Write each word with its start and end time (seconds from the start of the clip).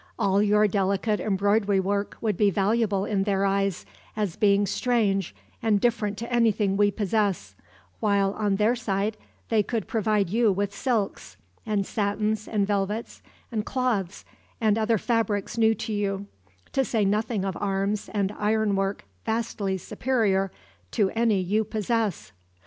All 0.17 0.41
your 0.41 0.67
delicate 0.67 1.19
embroidery 1.19 1.79
work 1.79 2.17
would 2.21 2.35
be 2.35 2.49
valuable 2.49 3.05
in 3.05 3.21
their 3.21 3.45
eyes, 3.45 3.85
as 4.17 4.35
being 4.35 4.65
strange 4.65 5.35
and 5.61 5.79
different 5.79 6.17
to 6.17 6.33
anything 6.33 6.75
we 6.75 6.89
possess; 6.89 7.53
while 7.99 8.33
on 8.33 8.55
their 8.55 8.75
side 8.75 9.15
they 9.49 9.61
could 9.61 9.87
provide 9.87 10.27
you 10.31 10.51
with 10.51 10.73
silks, 10.73 11.37
and 11.67 11.85
satins, 11.85 12.47
and 12.47 12.65
velvets, 12.65 13.21
and 13.51 13.63
cloths, 13.63 14.25
and 14.59 14.75
other 14.75 14.97
fabrics 14.97 15.55
new 15.55 15.75
to 15.75 15.93
you; 15.93 16.25
to 16.71 16.83
say 16.83 17.05
nothing 17.05 17.45
of 17.45 17.55
arms 17.57 18.09
and 18.11 18.31
iron 18.39 18.75
work 18.75 19.05
vastly 19.23 19.77
superior 19.77 20.51
to 20.89 21.11
any 21.11 21.39
you 21.39 21.63
possess." 21.63 22.31